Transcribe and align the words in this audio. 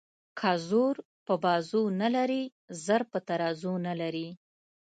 که 0.39 0.51
زور 0.69 0.95
په 1.25 1.33
بازو 1.43 1.83
نه 2.01 2.07
لري 2.15 2.43
زر 2.85 3.01
په 3.11 3.19
ترازو 3.27 3.73
نه 3.87 3.93
لري. 4.01 4.29